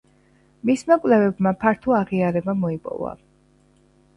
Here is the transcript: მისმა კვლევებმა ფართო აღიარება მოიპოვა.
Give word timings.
მისმა 0.69 0.95
კვლევებმა 1.03 1.53
ფართო 1.65 1.95
აღიარება 1.99 2.57
მოიპოვა. 2.63 3.13